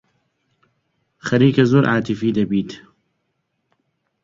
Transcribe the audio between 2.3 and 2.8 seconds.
دەبیت.